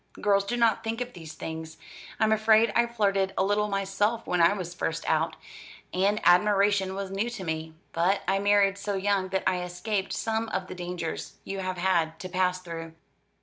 [0.19, 1.77] Girls do not think of these things.
[2.19, 5.35] I'm afraid I flirted a little myself when I was first out,
[5.93, 10.49] and admiration was new to me; but I married so young that I escaped some
[10.49, 12.93] of the dangers you have had to pass through.